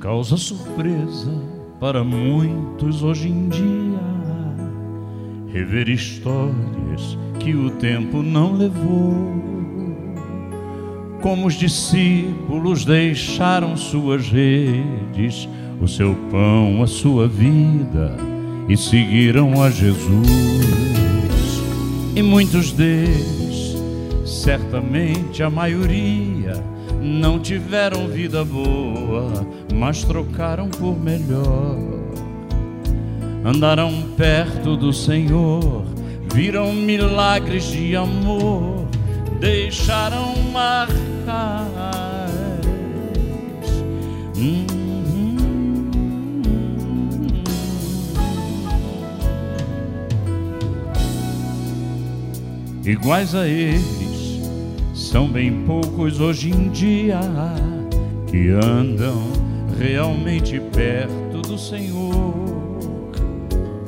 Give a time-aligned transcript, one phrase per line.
[0.00, 1.32] causa surpresa
[1.78, 3.98] para muitos hoje em dia
[5.52, 9.14] rever histórias que o tempo não levou.
[11.20, 15.48] Como os discípulos deixaram suas redes,
[15.80, 18.16] o seu pão, a sua vida
[18.68, 20.28] e seguiram a Jesus.
[22.14, 23.76] E muitos deles,
[24.24, 26.62] certamente a maioria,
[27.00, 31.76] não tiveram vida boa, mas trocaram por melhor.
[33.44, 35.84] Andaram perto do Senhor,
[36.34, 38.86] viram milagres de amor,
[39.40, 40.98] deixaram marcas.
[44.36, 44.78] Hum.
[52.90, 53.97] iguais a eles.
[54.98, 57.20] São bem poucos hoje em dia
[58.26, 59.22] que andam
[59.78, 62.34] realmente perto do Senhor,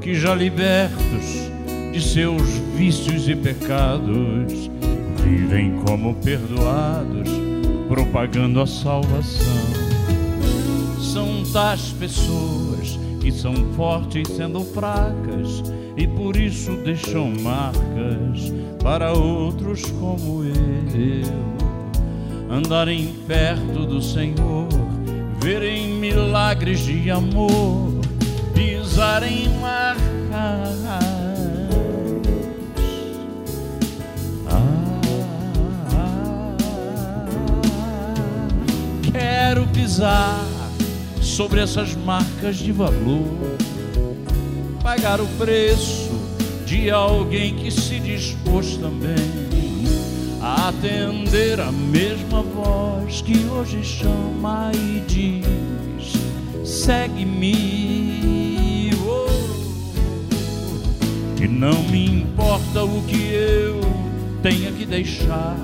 [0.00, 1.48] que já libertos
[1.92, 2.42] de seus
[2.76, 4.68] vícios e pecados,
[5.22, 7.30] vivem como perdoados,
[7.88, 9.62] propagando a salvação.
[11.00, 15.62] São tais pessoas que são fortes sendo fracas
[15.96, 18.52] e por isso deixam marcas
[18.86, 21.34] para outros como eu.
[22.48, 24.68] Andarem perto do Senhor,
[25.42, 28.00] verem milagres de amor,
[28.54, 30.04] pisarem marcas.
[34.48, 34.94] Ah,
[39.10, 40.46] quero pisar
[41.20, 43.56] sobre essas marcas de valor
[44.80, 46.05] pagar o preço
[46.66, 49.14] de alguém que se dispôs também
[50.42, 56.12] a atender a mesma voz que hoje chama e diz:
[56.68, 58.10] segue-me.
[59.06, 59.26] Oh,
[61.48, 63.80] não me importa o que eu
[64.42, 65.56] tenha que deixar,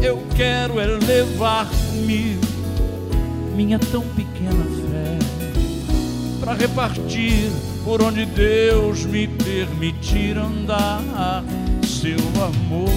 [0.00, 2.46] eu quero é levar comigo
[3.56, 5.18] minha tão pequena fé
[6.40, 7.50] para repartir
[7.88, 11.42] por onde Deus me permitir andar,
[11.86, 12.90] seu amor.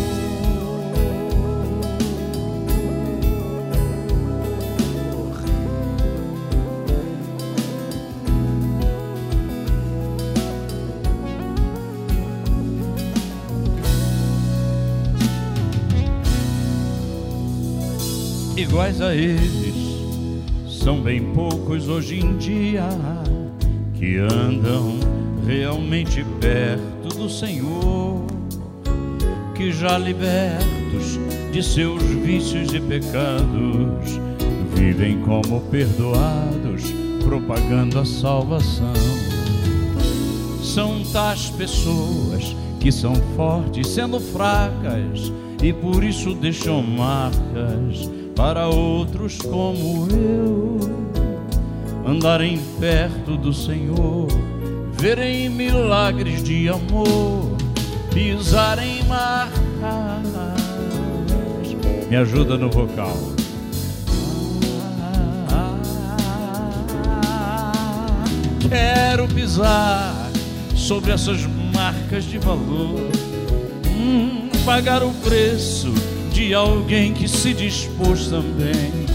[18.57, 19.73] Iguais a eles,
[20.67, 22.89] são bem poucos hoje em dia
[24.01, 24.97] que andam
[25.45, 28.25] realmente perto do Senhor,
[29.53, 31.19] que já libertos
[31.51, 34.19] de seus vícios e pecados,
[34.73, 36.91] vivem como perdoados,
[37.23, 38.91] propagando a salvação.
[40.63, 45.31] São tais pessoas que são fortes sendo fracas
[45.61, 51.20] e por isso deixam marcas para outros como eu
[52.05, 54.27] andarem perto do Senhor,
[54.93, 57.55] verem milagres de amor,
[58.13, 59.61] pisarem marcas.
[62.09, 63.17] Me ajuda no vocal.
[68.69, 70.29] Quero pisar
[70.75, 73.09] sobre essas marcas de valor,
[73.87, 75.93] hum, pagar o preço
[76.31, 79.10] de alguém que se dispôs também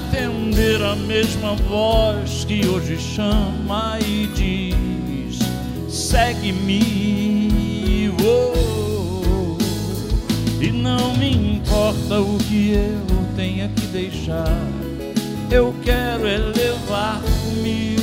[0.00, 5.38] atender a mesma voz que hoje chama e diz:
[5.88, 7.50] segue-me.
[8.22, 9.56] Oh,
[10.60, 14.58] e não me importa o que eu tenha que deixar,
[15.50, 18.00] eu quero é levar comigo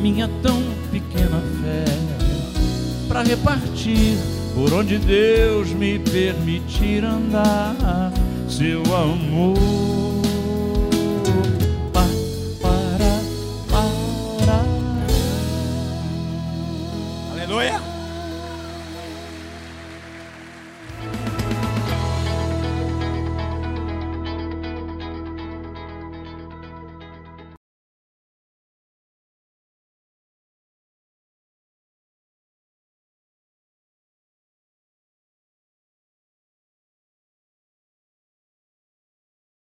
[0.00, 1.84] minha tão pequena fé
[3.08, 4.16] para repartir
[4.54, 8.12] por onde Deus me permitir andar
[8.48, 10.01] seu amor.